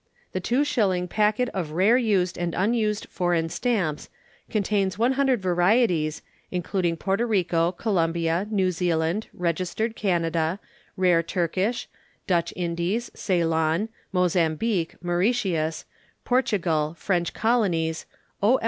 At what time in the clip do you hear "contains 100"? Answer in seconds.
4.49-5.39